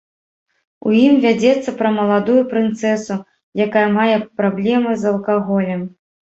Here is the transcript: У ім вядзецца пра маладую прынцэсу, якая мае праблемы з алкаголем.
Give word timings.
У 0.87 0.93
ім 1.07 1.13
вядзецца 1.25 1.69
пра 1.81 1.91
маладую 1.99 2.39
прынцэсу, 2.55 3.19
якая 3.69 3.87
мае 4.01 4.17
праблемы 4.43 4.99
з 5.05 5.11
алкаголем. 5.15 5.81